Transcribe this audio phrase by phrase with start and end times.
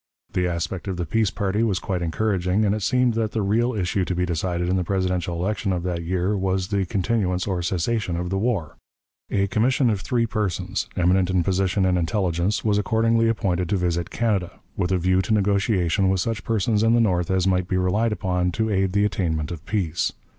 [0.33, 3.75] The aspect of the peace party was quite encouraging, and it seemed that the real
[3.75, 7.61] issue to be decided in the Presidential election of that year, was the continuance or
[7.61, 8.77] cessation of the war.
[9.29, 14.09] A commission of three persons, eminent in position and intelligence, was accordingly appointed to visit
[14.09, 17.77] Canada, with a view to negotiation with such persons in the North as might be
[17.77, 20.13] relied upon to aid the attainment of peace.